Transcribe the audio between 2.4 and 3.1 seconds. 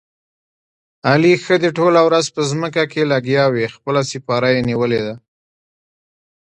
ځمکه کې